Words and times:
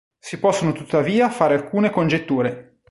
Si 0.17 0.39
possono 0.39 0.71
tuttavia 0.71 1.29
fare 1.29 1.53
alcune 1.53 1.91
congetture. 1.91 2.79